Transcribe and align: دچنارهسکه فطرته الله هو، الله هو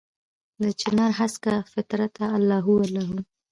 دچنارهسکه 0.63 1.53
فطرته 1.73 2.23
الله 2.35 2.59
هو، 2.65 2.75
الله 2.85 3.03
هو 3.09 3.19